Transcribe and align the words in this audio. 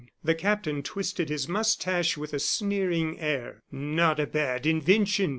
The 0.23 0.33
captain 0.33 0.81
twisted 0.81 1.29
his 1.29 1.47
mustache 1.47 2.17
with 2.17 2.33
a 2.33 2.39
sneering 2.39 3.19
air. 3.19 3.61
"Not 3.71 4.19
a 4.19 4.25
bad 4.25 4.65
invention!" 4.65 5.29